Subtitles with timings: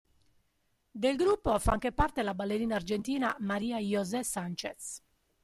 [0.95, 4.99] Del gruppo fa anche parte la ballerina argentina María José Sánchez.